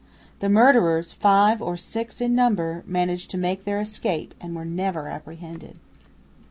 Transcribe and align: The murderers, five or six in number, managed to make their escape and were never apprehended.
The 0.39 0.49
murderers, 0.49 1.13
five 1.13 1.61
or 1.61 1.77
six 1.77 2.21
in 2.21 2.33
number, 2.33 2.83
managed 2.87 3.29
to 3.29 3.37
make 3.37 3.65
their 3.65 3.79
escape 3.79 4.33
and 4.41 4.55
were 4.55 4.65
never 4.65 5.07
apprehended. 5.09 5.77